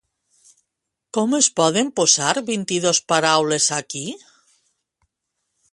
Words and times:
Com 1.17 1.35
es 1.39 1.49
poden 1.59 1.91
posar 2.01 2.31
vint-i-dos 2.49 3.03
paraules 3.13 3.69
aquí? 3.83 4.05